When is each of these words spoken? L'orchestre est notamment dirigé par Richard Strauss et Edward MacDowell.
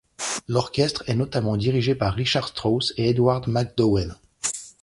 L'orchestre 0.47 1.03
est 1.05 1.13
notamment 1.13 1.57
dirigé 1.57 1.93
par 1.93 2.15
Richard 2.15 2.47
Strauss 2.47 2.91
et 2.97 3.09
Edward 3.11 3.47
MacDowell. 3.47 4.15